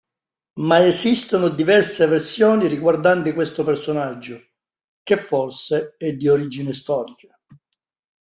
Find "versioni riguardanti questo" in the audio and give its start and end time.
2.07-3.63